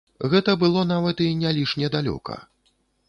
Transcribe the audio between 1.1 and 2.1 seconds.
і не лішне